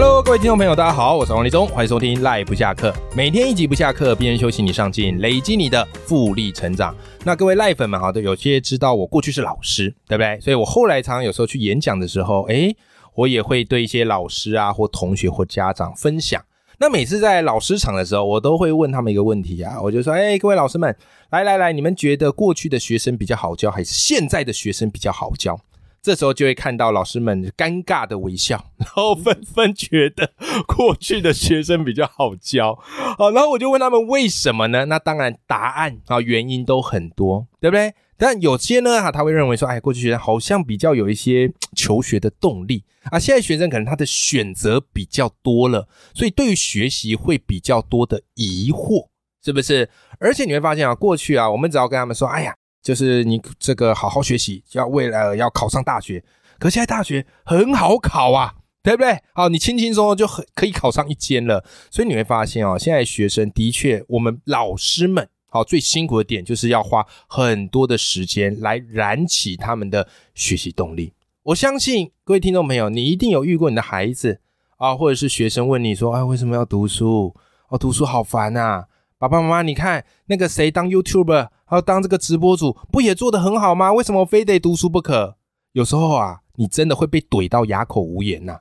[0.00, 6.94] Hello，各位听众朋友，大家好，我是王立忠，欢迎收听赖不下课，每天一集不下课，边休息你上进，累积你的复利成长。
[7.24, 10.38] 那各位赖粉们，好的，有些知道我过去是老师，对不对？
[10.38, 12.76] 所以我后来常常有时候去演讲的时候，诶，
[13.16, 16.40] 我也会对一些老师啊或同学或家长分享。
[16.78, 20.96] 那每次在老师场的时候，我都会问他们一个问题啊，我就说，诶，各位老师们，
[21.30, 25.58] 来来来，你们觉得过去的学生比较好教，还是现在的学生比较好教？
[26.00, 30.32] 这时候就会看到老师们尴尬的微笑， 然后纷纷觉得
[30.66, 32.78] 过去的学生比较好教，
[33.16, 34.86] 好，然后我就问他们为什么呢？
[34.86, 37.92] 那当然答案啊原因都很多，对不对？
[38.16, 49.08] 但有些呢哈他会认为说，哎，过去学生好像比较有一些 求学的动力啊，现在学生可能他的选择比较多了，所以对于学习会比较多的疑惑，
[49.44, 49.88] 是不是？
[50.18, 52.54] 而且你会发现啊，过去啊，我们只要跟他们说，哎呀。
[52.82, 56.22] 就是你这个好好学习，要为了要考上大学。
[56.58, 59.18] 可现在大学很好考啊，对不对？
[59.32, 61.64] 好，你轻轻松松就很可以考上一间了。
[61.90, 71.12] 所以你会发现哦，现在学生的确，我们老师们好最辛苦的点，就是要花很多的时间来燃起他们的学习动力。
[71.44, 74.40] 我相信各位听众朋友，你一定有遇过你的孩子
[74.76, 77.34] 啊，或者是学生问你说：“啊，为什么要读书？
[77.68, 83.92] 哦，读书好烦啊！”爸爸妈妈，你看那个谁当 YouTuber，还有当这个直播主，不也做得很好吗？
[83.92, 85.36] 为什么非得读书不可？
[85.72, 88.60] 有时候啊，你真的会被怼到哑口无言呐。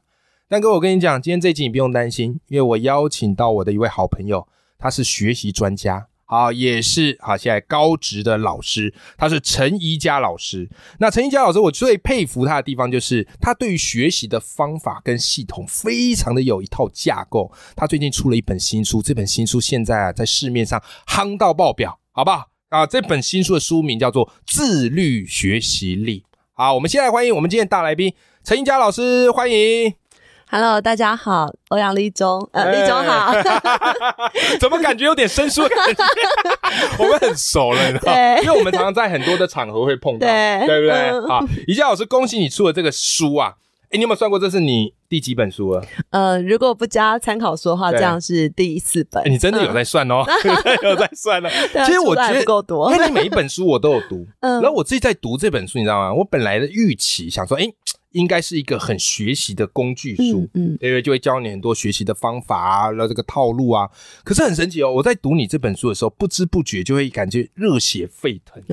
[0.49, 6.07] 但哥，我跟你讲，今天这集你不用担心，因为我邀请到我的一位好朋友，他是学习专家。
[6.25, 10.69] 好，也是好，现在高职的老师，他是陈怡佳老师。
[10.99, 17.49] 那陈怡佳老师，我最佩服他的地方，就是他对于学习的方法跟系统，非常的有一套架构。
[17.77, 22.49] 他最近出了一本新书，这本新书现在啊，在市面上夯到爆表，好不好？
[22.69, 26.19] 啊，这本新书的书名叫做《自律学习力》。
[26.51, 28.13] 好，我们先来欢迎我们今天大来宾
[28.43, 29.93] 陈一佳老师，欢迎。
[30.49, 33.33] Hello，大家好，欧阳立中，呃，立中好
[34.59, 36.03] 怎么感觉有点生疏的感觉？
[36.99, 41.21] 我们很熟了，你知道因为我们常常在很多的场合会碰到，对不对？
[41.25, 43.53] 好，宜家老师，恭喜你出了这个书啊！
[43.89, 45.85] 哎，你有没有算过这是你第几本书了？
[46.09, 49.23] 呃，如果不加参考书的话，这样是第四本。
[49.31, 50.23] 你真的有在算哦
[50.83, 51.49] 有在算了。
[51.85, 56.13] 其实我觉得够多，因为你每一本书我都有读， 然后我自己在读这本书，你知道吗？
[56.13, 57.71] 我本来的预期想说，哎。
[58.13, 63.87] 应该是一个很学习的工具书，嗯，因为就会教你很多学习的方法啊，然后这个套路啊。
[64.23, 68.63] 可是很神奇哦，我在读你这本书的时候，不知不觉就会感觉热血沸腾。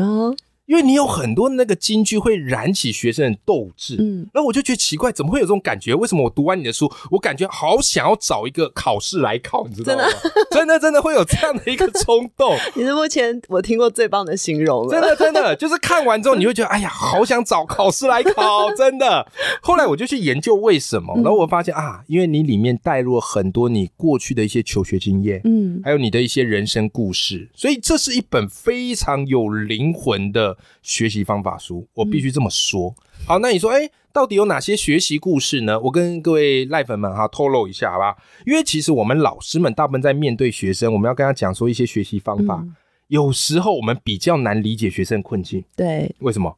[0.66, 5.94] 因为你有很多那个金句会燃起学生的斗志，嗯，然后我就觉得奇怪，怎么会有这种感觉？
[5.94, 10.04] 为什么我读完你的书，我感觉好想要找一个考试来考，你知道吗？
[10.50, 12.56] 真的真的会有这样的一个冲动。
[12.74, 19.26] 你是目前我听过最棒的形容了，真的真的就是看完之后你会觉得，哎呀，好想找考试来考，真的。
[19.60, 30.53] 后来我就去研究为什么，然后我发现啊，因为你里面带入了很多你过去的一些求学经验，嗯，还有你的一些人生故事，所以这是一本非常有灵魂的。
[30.82, 32.94] 学习方法书，我必须这么说。
[33.26, 35.80] 好，那你说，哎，到底有哪些学习故事呢？
[35.80, 38.16] 我跟各位赖粉们哈透露一下，好吧？
[38.46, 42.64] 因为其实我们老师们大部分在面对学生，我们要跟他讲说一些学习方法，
[43.08, 45.64] 有时候我们比较难理解学生困境。
[45.76, 46.56] 对，为什么？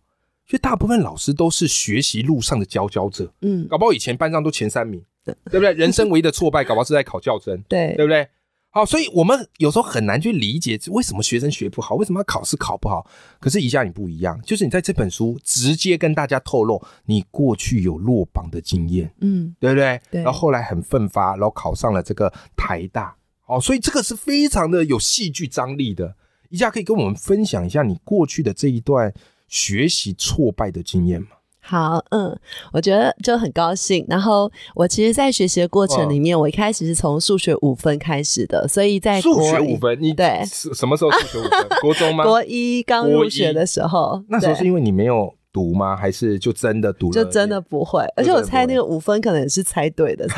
[0.48, 5.72] 因为大部分老师都是学习路上的佼佼者，嗯，搞不好以前班上都前三名，对不对？
[5.72, 8.28] 人生唯一的挫败，搞不好是在考教真， 对，对不对？
[8.76, 13.06] 好，所以我们有时候很难去理解为什么学生学不好，为什么要考试考不好。
[13.40, 19.98] 可是以下你不一样，就是你在这本书直接跟大家透露你过去有落榜的经验，嗯，对不对？
[20.10, 20.22] 对。
[20.22, 23.16] 然后后来很奋发，然后考上了这个台大。
[23.46, 26.14] 哦，所以这个是非常的有戏剧张力的。
[26.50, 29.10] 一下可以跟我们分享一下你过去的这一段
[29.48, 31.28] 学习挫败的经验吗？
[31.66, 32.38] 好，嗯，
[32.72, 34.06] 我觉得就很高兴。
[34.08, 41.66] 然后我其实，在学习的过程里面，我一开始是从数学五分开始的，所以在数学五分，你对什么时候数学五分？
[41.82, 42.24] 国中吗？
[42.24, 45.34] 国一刚入学的时候，那时候是因为你没有。
[45.52, 45.96] 读吗？
[45.96, 47.14] 还是就真的读了？
[47.14, 50.26] 就真的不会，而且我猜那个五分可能是猜对的。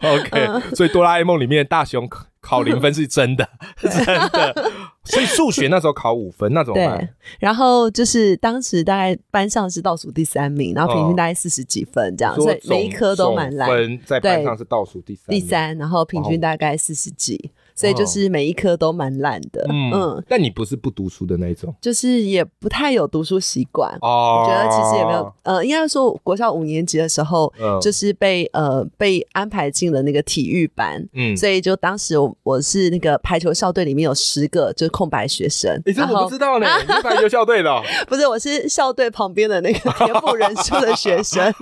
[0.00, 2.08] OK，所以哆啦 A 梦里面大雄
[2.40, 3.48] 考零分是真的，
[3.78, 4.70] 真的。
[5.04, 7.08] 所以数学那时候考五分，那怎么办？
[7.38, 13.68] 然后就是当时大概班上是倒数第三名，然后平均大概四十几分这样，所以每一科都蛮烂。
[13.68, 17.50] 分在班上是倒数第三，第三，然后平均大概四十几。
[17.74, 19.66] 所以就是每一科都蛮烂的。
[19.68, 23.90] 嗯，但你不是不读书的那种，就是也不太有读书习惯。
[24.00, 31.02] 哦，我觉得其实也没有，呃，应该说国小五年级的时候，就是被呃被安排进了那个体育班。
[31.14, 35.80] 嗯，所以就当时我我是那个排球校队里面有十个就是空白学生。
[35.86, 37.70] 你这我不知道呢， 你是排球校队的？
[38.08, 41.52] 不是，我是校队旁边的那个填补人数的学生。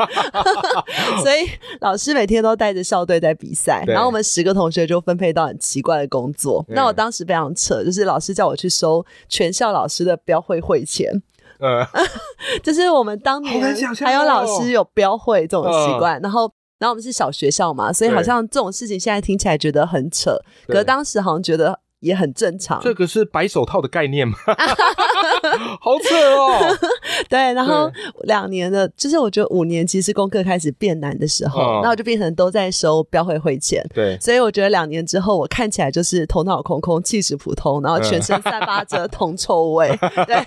[1.22, 1.48] 所以
[1.80, 6.64] 老师每天都带着校队在比赛，然后我们十个同学就分配到很奇怪的工作。
[6.68, 11.12] 那我当时非常扯，就是老师叫我去收全校老师的标会会钱。
[11.60, 11.86] 呃，
[12.62, 13.60] 就是我们当年
[13.96, 21.80] 还有老师有标会这种习惯，然后然后我们是小学校嘛，所以好像这种事情现在听起来觉得很扯，可是当时好像觉得。
[22.00, 24.36] 也很正常，这个是白手套的概念吗？
[25.80, 26.76] 好扯哦。
[27.28, 27.90] 对，然后
[28.22, 33.84] 两年的，就是我觉得五年级是功课开始变难的时候，那我就变成都在收标会会钱。
[33.92, 39.88] 对，所以我觉得两年之后，我看起来就是头脑空空、气质普通，然后全身散发着铜臭味。
[40.26, 40.44] 对，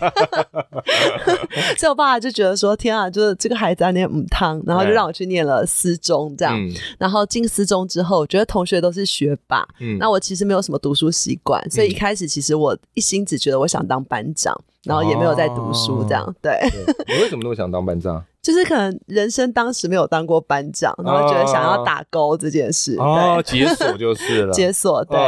[1.78, 6.58] 所以我爸爸就觉得说：“天啊，就是这个孩子念母汤。”然后就让我去念了私中，这样。
[6.98, 9.68] 然后进私中之后，觉得同学都是学霸。
[9.80, 11.40] 嗯，那我其实没有什么读书习。
[11.44, 16.60] 管，所以一开始其实我一心只觉得我想当班长，然后也没有在读书，这样对。
[17.08, 18.24] 你为什么那么想当班长？
[18.42, 25.20] 就是可能人生当时没有当过班长，然后觉得想要打勾这件事，哦，解锁就是了， 解锁对。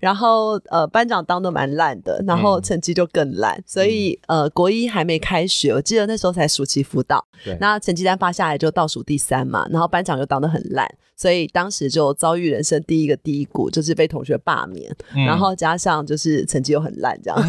[0.00, 7.24] 然后呃，班长当的蛮烂的，然后成绩就更烂，所以呃，国一还没开学，我记得那时候才暑期辅导，
[7.60, 14.92] 那成绩单发下来就倒数第三嘛，然后班长就当的很烂，所以当时就遭遇人生第一个低谷，就是被同学罢免，
[15.26, 17.40] 然后加上就是成绩又很烂这样，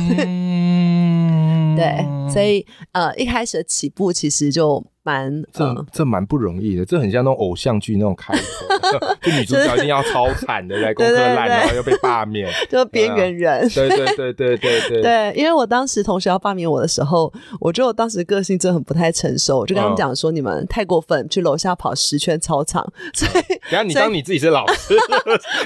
[1.80, 4.84] 对，所以呃，一开始的起步其实就。
[5.02, 13.68] 蛮这这蛮不容易的，这很像那种偶像剧那种开头， 就女主角一定要超惨的，来功课烂，然后又被罢免， 就边缘人。
[13.70, 15.02] 对对对对对对。
[15.02, 22.86] 对，因为我当时同学要罢免我的时候，我觉得我当时个性真的很不太成熟，我就跟他们讲说：“你们太过分，去楼下跑十圈操场。
[23.16, 24.94] ”所以，等下你当你自己是老师，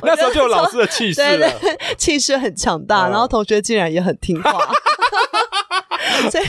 [0.03, 1.51] 那时候就有老师的气势了，
[1.97, 4.57] 气势很强大，然后同学竟然也很听话。
[6.29, 6.43] 所以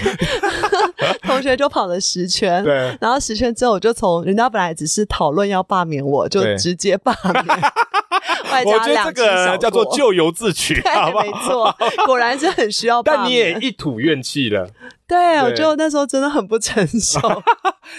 [1.27, 7.45] 同学就跑了十圈，对，然后十圈之后，我就从人家本来只是讨论要罢免我，就直接罢免。
[8.67, 11.25] 我觉得这个叫做咎由自取，好不好？
[11.25, 11.75] 没错，
[12.07, 13.03] 果然是很需要。
[13.03, 14.71] 但你也一吐怨气了。
[15.09, 17.21] 对，我觉得那时候真的很不成熟。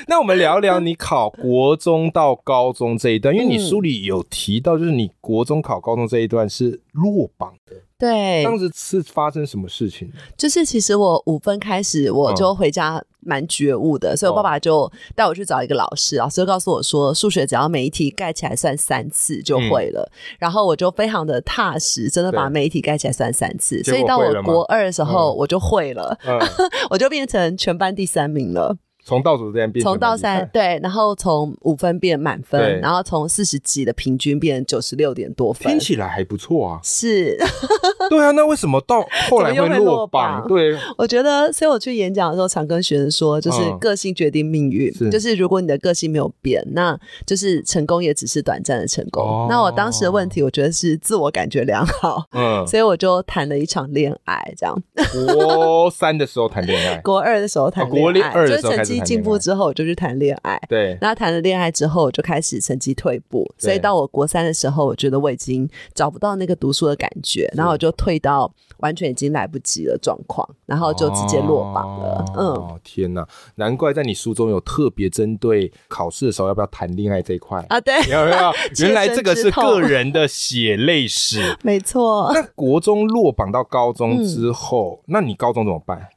[0.07, 7.75] 那我们聊聊你考国中到高中这一段，因为你书里有提到，就是你国中考高中这一段是落榜的。
[7.97, 10.11] 对，当时是发生什么事情？
[10.37, 20.11] 就是其实我五分开始我就回家蛮觉悟的，所以我爸爸就带我去找一个老师，老师就告诉我说，数学只要每一题盖起来算三次就会了。
[20.37, 26.17] 然后我就非常的踏实，真的把每一题盖起来算三次，所以到我国二的时候我就会了，
[26.91, 28.77] 我就变成全班第三名了。
[29.05, 36.79] 从倒数这样变，从倒三对，然后从五分变满分，然后从四十几的平均变成九十六点多分，听起来还不错啊。
[36.83, 37.37] 是，
[38.09, 40.43] 对啊，那为什么到后来会落榜？
[40.47, 49.45] 对， 我觉得，所以我去演讲的时候常跟学生说，就是个性决定命运，就是如果你的个性没有变，那就是成功也只是短暂的成功。
[49.47, 54.75] 那我当时的问题，我觉得是自我感觉良好，嗯，所以我就谈了一场恋爱，这样。
[55.13, 59.15] 国三的时候谈恋爱，国二的时候谈恋爱，就是成绩。
[59.15, 60.59] 进步之后，我就去谈恋爱。
[60.67, 63.49] 对，然后谈了恋爱之后，我就开始成绩退步。
[63.57, 72.25] 所以到我国三的时候，我觉得我已经找不到那个读书的感觉，然后我就退到完全已经来不及了状况，然后就直接落榜了。
[72.37, 77.79] 嗯，天哪，难怪在你书中有特别针对考试的时候要不要谈恋爱这一块啊？
[77.79, 78.51] 对，有没有？
[78.79, 81.55] 原来这个是个人的血泪史。
[81.63, 82.31] 没错。
[82.33, 86.09] 那国中落榜到高中之后，那你高中怎么办？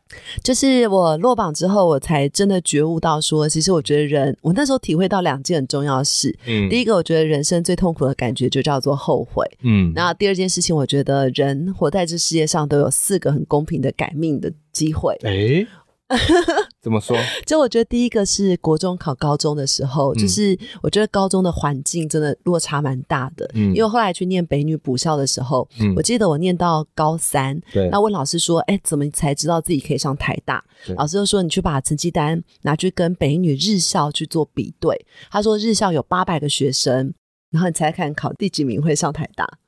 [0.43, 6.37] 就是我落榜之后，我才真的觉悟到说，其实我觉得人，我那时候体会到两件很重要的事。
[6.47, 9.45] 嗯，第一个，我觉得人生最痛苦的感觉就叫做后悔。
[9.62, 15.19] 嗯，那第二件事情，我觉得人活在这世界上都有四个很公平的改命的机会。
[15.23, 15.67] 哎。
[16.81, 17.17] 怎么说？
[17.45, 23.50] 就我觉得第一个是国中考高中的时候，就是我觉得高中的环境真的落差蛮大的。
[23.55, 30.65] 嗯，因为后来去念北女补校的时候，嗯，我记得我念到高三，对，那问老师说，哎，怎么才知道自己可以上台大？
[30.97, 35.07] 老师就说，你去把成绩单拿去跟北女日校去做比对。
[35.31, 37.12] 他说日校有八百个学生，
[37.50, 39.59] 然后你猜看考第几名会上台大？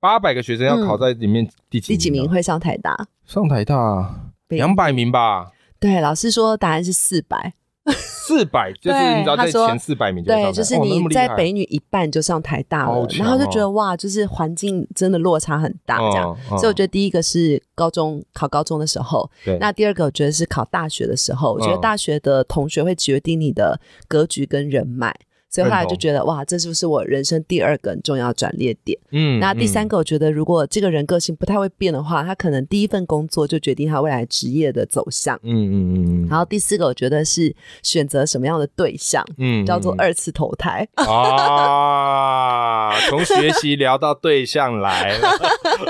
[0.00, 1.88] 八百个学生要考在里面第几？
[1.88, 3.06] 第几名会上台大？
[3.26, 5.52] 上台大两百名吧。
[5.80, 7.54] 对，老师说答案是四百，
[7.96, 16.36] 四百就是你知道在前四百名就对，就是你在北女一半就上台大了，然后就觉得哇，就是环境真的落差很大这样。
[16.50, 19.30] 所以我觉得第一个是高中考高中的时候，
[19.60, 25.14] 那第二个我觉得是考大学的时候，我觉得大学的同学会决定你的格局跟人脉。
[25.50, 28.98] 所以后来就觉得哇，这是不是我人生第二个很重要转捩点？
[29.10, 35.38] 嗯，那第三个，我觉得如果这个人个性不太会变的话，他可能第一份工作就决定他未来职业的走向。
[35.42, 36.28] 嗯嗯嗯嗯。
[36.28, 40.86] 然后第四个，我觉得是选择什么样的对象，嗯，叫做二次投胎。
[40.96, 45.28] 啊，从学习聊到对象来了。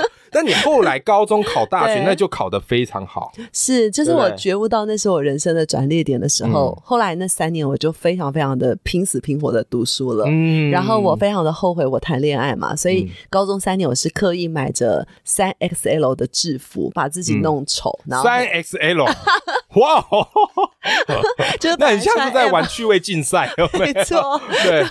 [0.31, 3.31] 但你后来高中考大学，那就考得非常好。
[3.53, 6.77] 是，就是我觉悟到那是我人生的转捩点的时候。
[6.83, 10.25] 后来那三年，我就非常非常的拼死拼活的读书了。
[10.27, 17.97] 嗯，然后我非常的后悔我谈恋爱嘛，所以高中三年我是刻意买着三 XL 的制服，把自己弄丑。
[18.23, 19.11] 三 XL，
[19.75, 20.27] 哇哦，
[21.59, 23.49] 就是那很像是在玩趣味竞赛，
[23.79, 24.85] 没错，对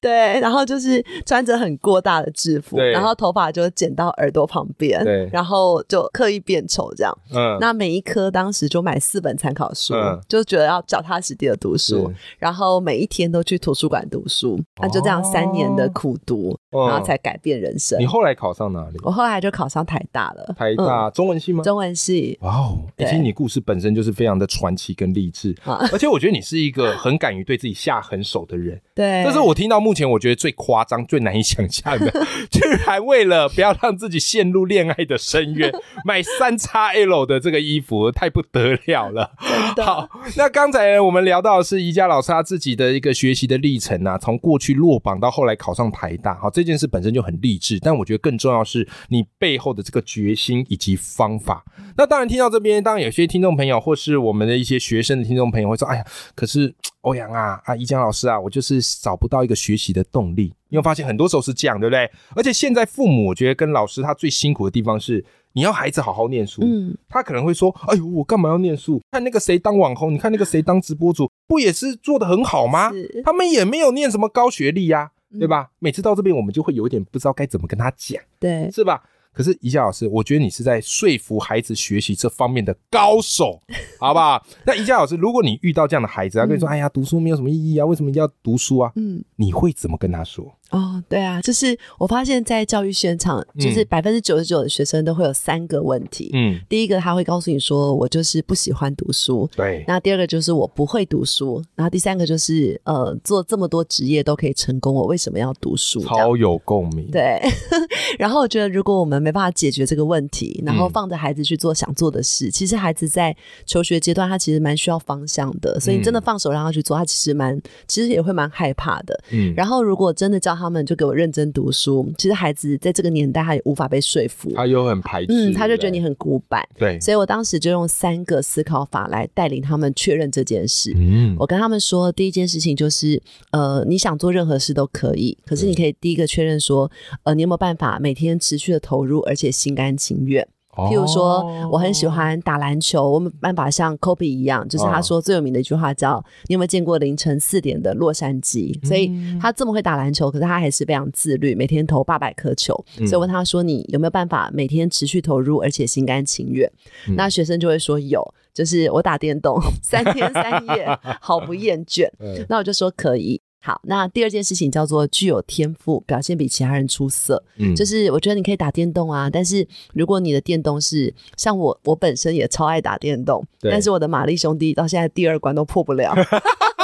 [0.00, 0.40] 对。
[0.40, 4.66] 然后就是穿着很过大的制服，然后头发就剪到耳朵旁。
[4.76, 7.18] 边，对，然后就刻意变丑这样。
[7.34, 9.94] 嗯，那每一科当时就买四本参考书，
[10.28, 14.60] 就觉得要脚踏实地的读书，然后每一天都去图书馆读书。
[14.80, 17.98] 那就这样三年的苦读，然后才改变人生。
[17.98, 18.98] 你后来考上哪里？
[19.02, 20.54] 我后来就考上台大了。
[20.56, 21.64] 台大中文系吗？
[21.64, 22.38] 中文系。
[22.42, 25.54] 哇哦，其实你故事本身就是非常的传奇跟励志，
[25.92, 28.80] 而且我觉得你是一个很敢于对自己下狠手的人。
[28.92, 32.10] 对，这是我听到目前我觉得最夸张、最难以想象的，
[32.50, 35.72] 居然为了不要让自己陷入恋爱的深渊，
[36.04, 39.30] 买三叉 L 的这个衣服，太不得了了。
[39.76, 47.78] 好，那刚才我们聊到的是宜家老师他自己的一个学习的历程啊，从过去落榜到后来考上台大，好，这件事本身就很励志。
[47.80, 51.64] 但我觉得更重要是你背后的这个决心以及方法。
[51.96, 56.72] 那当然听到这边，当然有些听众朋友或是我们的一些学生的听众朋友会说：“哎呀，可是
[57.02, 62.10] 欧阳啊啊，宜江老师啊，我就是找不到一个学习的动力。”因为发现很多时候是这样，对不对？
[62.36, 65.24] 而且现在父母，我觉得跟老师他最辛苦的地方是，
[65.54, 66.60] 你要孩子好好念书。
[66.62, 69.00] 嗯，他可能会说：“哎呦，我干嘛要念书？
[69.10, 72.90] 看那个谁当网红，你看那个谁当直播主，不也是做的很好吗？
[73.24, 79.02] 他们也没有念什么高学历呀，对吧？”每次到这边，我们就会有一点不知道该怎么跟他讲，对，是吧？
[79.38, 83.62] 可是宜家老师，我觉得你是在说服孩子学习这方面的高手，
[84.00, 84.44] 好不好？
[84.66, 90.52] 那宜家老师，如果你遇到这样的孩子，他跟你说：“哎呀，读书没有什么意义啊，为什么一定要读书啊？”嗯，你会怎么跟他说？
[90.70, 96.30] 哦，对啊，就是我发现，在教育现场，就是百分之九十九的学生都会有三个问题。
[96.34, 99.48] 嗯，第一个他会告诉你说，我就是不喜欢读书。
[99.56, 99.84] 对。
[99.88, 101.62] 那第二个就是我不会读书。
[101.74, 106.00] 然后第三个就是，呃，做这么多职业都可以成功，我为什么要读书？
[106.02, 107.10] 超有共鸣。
[107.10, 107.40] 对。
[108.18, 113.34] 然后我觉得，如果我们没办法解决这个问题，然后放着孩子去做想做的事，其实孩子在
[113.64, 115.80] 求学阶段，他其实蛮需要方向的。
[115.80, 119.18] 所以你真的放手让他去做，他其实蛮，其实也会蛮害怕的。
[119.30, 119.54] 嗯。
[119.56, 122.12] 然后如果真的教他们就给我认真读书。
[122.18, 126.66] 其实孩子在这个年代，他也无法被说服，他又很排斥，嗯，他就觉得你很古板。
[126.76, 130.92] 对，所以我当时就用三个思考法来带领他们确认这件事。
[130.96, 133.22] 嗯，我跟他们说，第一件事情就是，
[133.52, 136.90] 呃，你想做任何事都可以，可是你可以第一个确认说，
[137.22, 140.46] 呃，你有没有办法每天持续的投入，而且心甘情愿。
[140.86, 152.74] 譬如说，我很喜欢打篮球，我没办法像 Kobe 一样，就是他说最有名的一句话叫“你有没有见过凌晨四点的洛杉矶？”所以他这么会打篮球，可是他还是非常自律，每天投八百颗球。
[153.06, 156.70] 所以问他说：“你有没有办法每天持续投入，而且心甘情愿？”
[157.16, 158.22] 那学生就会说：“有，
[158.54, 160.86] 就是我打电动三天三夜，
[161.20, 162.08] 毫不厌倦。
[162.48, 163.40] ”那我就说可以。
[163.60, 167.42] 好，那第二件事情叫做具有天赋，表现比其他人出色。
[167.58, 176.14] 嗯，就是我觉得你可以打电动啊，但是如果你的电动是像我，我本身也超爱打电动，但是我的玛丽兄弟到现在第二关都破不了。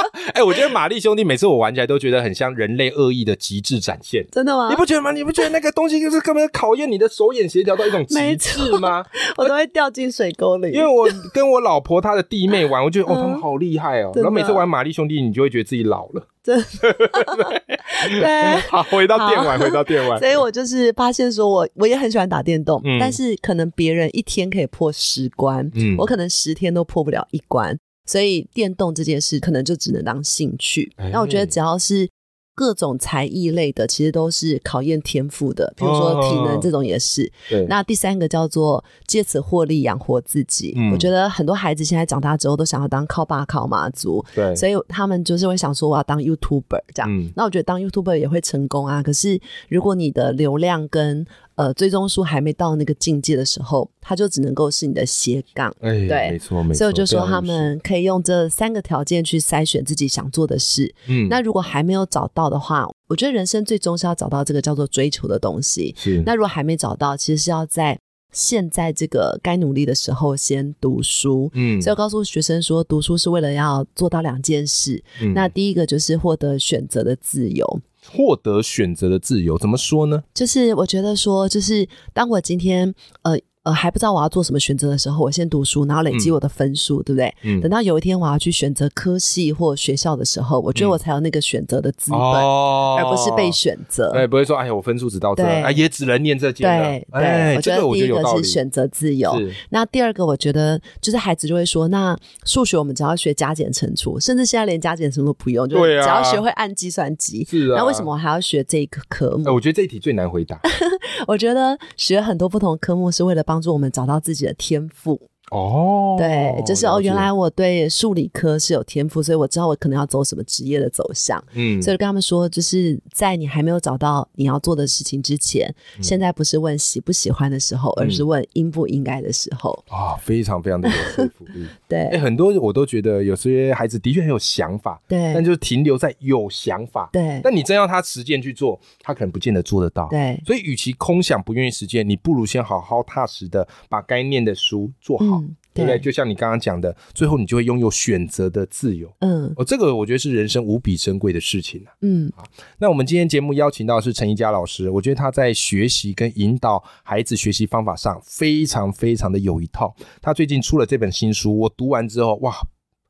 [0.33, 4.25] 哎，我觉得玛丽兄弟每次我玩起来都觉得很像人类恶意的极致展现。
[4.31, 4.69] 真的吗？
[4.69, 5.11] 你不觉得吗？
[5.11, 9.05] 你不觉得那个东西就是根本考验你的手眼协调到一种极致吗？
[9.37, 10.71] 我都会掉进水沟里。
[10.71, 14.11] 因为我跟我老婆她的弟妹玩，我觉得哦，他们好厉害哦。
[14.15, 16.27] 然后每次玩玛丽兄弟，你就会觉得自己老了。
[18.07, 20.19] 对，好，回到电玩，回到电玩。
[20.19, 27.77] 所以我就是发现说，我我也很喜欢打电动，但是可能别人一天可以破十关，我可能十天都破不了一关。
[28.05, 30.91] 所以电动这件事可能就只能当兴趣。
[31.11, 32.07] 那我觉得只要是。
[32.55, 35.71] 各种才艺类的，其实都是考验天赋的。
[35.75, 37.29] 比如说体能这种也是。
[37.49, 37.65] 对。
[37.67, 40.73] 那第三个叫做借此获利养活自己。
[40.77, 40.91] 嗯。
[40.91, 44.23] 我觉得很多孩子现在长大之后都想要当靠爸靠妈族。
[44.33, 44.55] 对。
[44.55, 47.11] 所以他们就是会想说我要当 YouTuber 这样。
[47.11, 47.29] 嗯。
[47.35, 49.03] 那我觉得当 YouTuber 也会成功啊。
[49.03, 55.73] 可是如果你的流量跟呃，最终书还没到那个境界的时候，它就只能够是你的斜杠。
[55.79, 56.77] 哎，对没错没错。
[56.77, 60.93] 所以我就说，他们可以用这三个条件去筛选自己想做的事。
[61.07, 65.95] 嗯那如果还没有找到的话，我觉得人生最终是要找到这个叫做追求的东西。
[65.97, 67.97] 是那如果还没找到，其实是要在
[68.33, 71.49] 现在这个该努力的时候先读书。
[71.53, 75.01] 嗯所以我告诉学生说，读书是为了要做到两件事。
[75.21, 77.79] 嗯那第一个就是获得选择的自由，
[78.11, 80.23] 获得选择的自由，怎么说呢？
[80.33, 82.93] 就是我觉得说，就是当我今天
[83.23, 87.33] 呃呃还不知道我要做什么选择的时候，我先读书，然后累积我的分数，对不对？
[87.43, 94.11] 嗯等到有一天我要去选择科系或学校的时候，我觉得我才有那个选择的资本，哦而不是被选择。
[94.11, 96.83] 哎，不会说，哎呀，我分数只到这，对哎，也只能念这间了。
[96.83, 98.23] 对对，哎，我觉得第一个。
[98.37, 99.35] 是选择自由。
[99.37, 107.45] 是那第二个，我觉得就是孩子就会说，那数学我们只要学加减乘除，甚至现在连加减乘除都不用，就只要学会按计算机。
[107.49, 107.77] 是啊。
[107.77, 109.43] 那为什么我还要学这个科哎？
[109.43, 109.53] 目？
[109.53, 110.59] 我觉得这一题最难回答。
[111.27, 115.29] 我觉得学很多不同科目是为了帮助我们找到自己的天赋。
[115.51, 121.41] 哦，对，就是哦，原来我对数理科是有天赋，所以我知道我可能要走什么职业的走向。
[121.53, 129.71] 嗯所以跟他们说，就是在你还没有找到你要做的事情之前，嗯现在不是问喜不喜欢的时候，而是问应不应该的时候。
[129.89, 131.65] 啊，非常非常的有说服力。
[131.87, 137.09] 对，哎，很多我都觉得有些孩子的确很有想法，对但，就是停留在有想法。
[137.13, 140.07] 对，但你真要他实践去做，他可能不见得做得到。
[140.09, 145.34] 对，所以，与其空想不愿意实践，你不如先好好踏实的把该念的书做好，嗯，
[145.75, 145.99] 对不对？
[145.99, 149.13] 就像你刚刚讲的，最后你就会拥有选择的自由。
[149.19, 151.91] 嗯哦，这个我觉得是人生无比珍贵的事情啊。
[152.01, 152.31] 嗯，
[152.79, 159.93] 那我们今天节目邀请到的是陈一佳老师，我觉得他在学习跟引导孩子学习方法上非常非常的有一套。
[160.21, 162.55] 他最近出了这本新书，我读完之后，哇！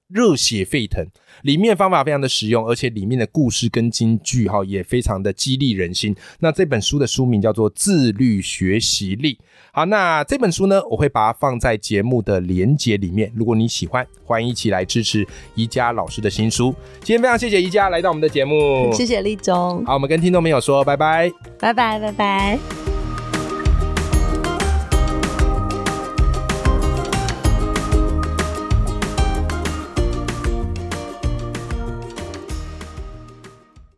[0.08, 1.06] 热血沸腾，
[1.42, 6.16] 里面方法非常的实用，而且里面的故事跟金句哈也非常的激励人心。
[6.40, 9.34] 那这本书的书名叫做《自律学习力》。
[9.72, 13.32] 好，那这本书呢，我会把它放在节目的连结里面。
[13.36, 16.74] 如果你喜欢，欢迎一起来支持宜家老师的新书。
[17.00, 21.32] 今天非常谢谢宜家来到我们的节目，谢谢立中，好，我们跟听众朋友说拜拜。
[21.60, 22.85] 拜拜拜拜。